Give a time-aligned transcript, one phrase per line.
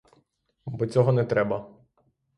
[0.65, 1.69] Бо цього не треба.